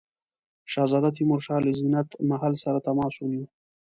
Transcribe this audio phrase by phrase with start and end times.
[0.71, 3.45] شهزاده تیمورشاه له زینت محل سره تماس ونیو.